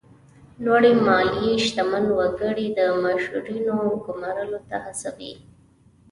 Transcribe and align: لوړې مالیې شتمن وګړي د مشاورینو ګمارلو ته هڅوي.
لوړې 0.63 0.91
مالیې 1.05 1.51
شتمن 1.65 2.05
وګړي 2.17 2.67
د 2.77 2.79
مشاورینو 3.03 3.77
ګمارلو 4.05 4.59
ته 4.69 4.75
هڅوي. 4.85 5.33